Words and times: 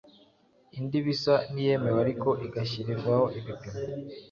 indi 0.77 0.97
bisa 1.05 1.33
n’ 1.51 1.55
iyemewe 1.63 1.99
ariko 2.05 2.29
igashyirirwaho 2.45 3.25
ibipimo 3.39 3.79